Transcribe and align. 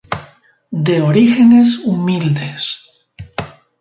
De 0.87 0.95
orígenes 1.09 1.69
humildes. 1.91 2.61